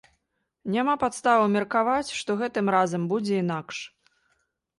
Няма 0.75 0.95
падстаў 1.03 1.45
меркаваць, 1.57 2.09
што 2.21 2.37
гэтым 2.41 2.73
разам 2.77 3.07
будзе 3.13 3.35
інакш. 3.45 3.77